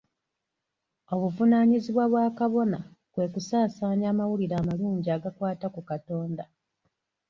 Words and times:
Obuvunaanyizibwa 1.13 2.05
bwa 2.11 2.25
kabona 2.37 2.79
kwe 3.13 3.25
kusaasaanya 3.33 4.07
amawulire 4.13 4.55
amalungi 4.61 5.07
agakwata 5.17 5.65
ku 5.73 5.81
katonda. 5.89 6.43